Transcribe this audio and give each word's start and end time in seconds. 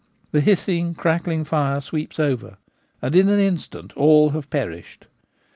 The 0.31 0.41
hissing, 0.41 0.95
crackling 0.95 1.43
fire 1.45 1.79
sweeps 1.79 2.19
over, 2.19 2.57
and 3.03 3.15
in 3.15 3.29
an 3.29 3.39
instant 3.39 3.95
all 3.95 4.31
have 4.31 4.49
perished. 4.49 5.05